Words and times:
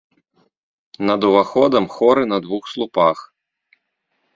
Над 1.11 1.21
уваходам 1.29 1.85
хоры 1.99 2.23
на 2.33 2.43
двух 2.49 2.63
слупах. 2.75 3.27